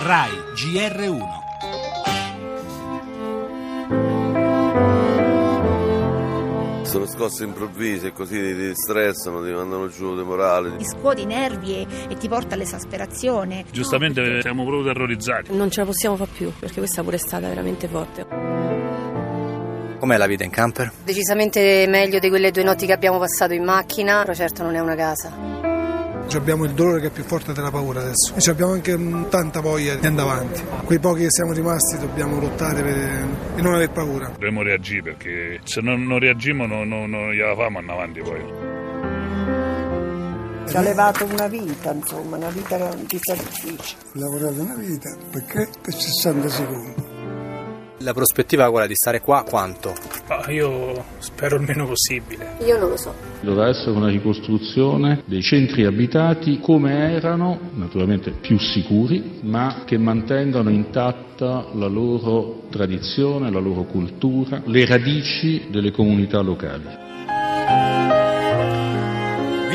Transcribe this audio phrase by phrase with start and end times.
[0.00, 1.26] RAI GR1
[6.84, 10.76] Sono scosse improvvise, così ti stressano, ti mandano giù di morale.
[10.76, 13.64] ti scuoti i nervi e, e ti porta all'esasperazione.
[13.72, 15.54] Giustamente siamo proprio terrorizzati.
[15.54, 18.26] Non ce la possiamo fare più perché questa pure è stata veramente forte.
[19.98, 20.92] Com'è la vita in camper?
[21.02, 24.78] Decisamente meglio di quelle due notti che abbiamo passato in macchina, però certo non è
[24.78, 25.57] una casa.
[26.36, 29.60] Abbiamo il dolore che è più forte della paura adesso e abbiamo anche mm, tanta
[29.60, 30.62] voglia di andare avanti.
[30.84, 32.96] Quei pochi che siamo rimasti dobbiamo lottare per,
[33.56, 34.28] e non aver paura.
[34.28, 38.76] Dobbiamo reagire perché se non, non reagiamo non, non, non gliela famo andare avanti poi.
[40.68, 43.96] Ci ha levato una vita, insomma, una vita di sacrificio.
[44.14, 47.17] Ho lavorato una vita perché per 60 secondi.
[48.02, 49.92] La prospettiva è quella di stare qua quanto?
[50.28, 52.54] Ah, io spero il meno possibile.
[52.64, 53.12] Io non lo so.
[53.40, 60.70] Dovrà essere una ricostruzione dei centri abitati come erano, naturalmente più sicuri, ma che mantengano
[60.70, 68.17] intatta la loro tradizione, la loro cultura, le radici delle comunità locali.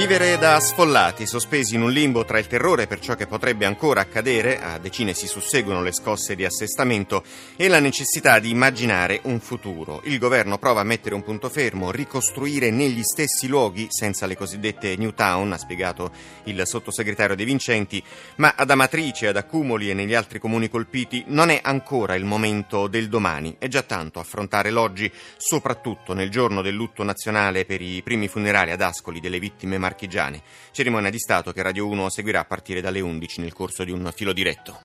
[0.03, 4.01] Vivere da sfollati, sospesi in un limbo tra il terrore per ciò che potrebbe ancora
[4.01, 7.23] accadere, a decine si susseguono le scosse di assestamento,
[7.55, 10.01] e la necessità di immaginare un futuro.
[10.03, 14.97] Il governo prova a mettere un punto fermo, ricostruire negli stessi luoghi, senza le cosiddette
[14.97, 16.11] New Town, ha spiegato
[16.43, 18.03] il sottosegretario De Vincenti,
[18.35, 22.87] ma ad Amatrice, ad Accumoli e negli altri comuni colpiti non è ancora il momento
[22.87, 23.55] del domani.
[23.57, 28.71] È già tanto affrontare l'oggi, soprattutto nel giorno del lutto nazionale per i primi funerali
[28.71, 30.41] ad Ascoli delle vittime marchigiane.
[30.71, 34.11] Cerimonia di Stato che Radio 1 seguirà a partire dalle 11 nel corso di un
[34.13, 34.81] filo diretto.